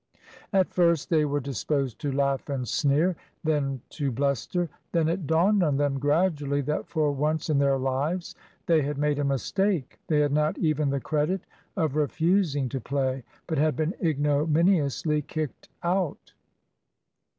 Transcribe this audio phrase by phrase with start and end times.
[0.51, 4.67] At first they were disposed to laugh and sneer; then to bluster.
[4.93, 8.33] Then it dawned on them gradually that for once in their lives
[8.65, 9.99] they had made a mistake.
[10.07, 11.41] They had not even the credit
[11.77, 16.33] of refusing to play, but had been ignominiously kicked out.